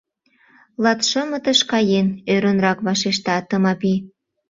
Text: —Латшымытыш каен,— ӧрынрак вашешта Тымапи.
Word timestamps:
—Латшымытыш 0.83 1.59
каен,— 1.71 2.07
ӧрынрак 2.33 2.79
вашешта 2.87 3.35
Тымапи. 3.49 3.93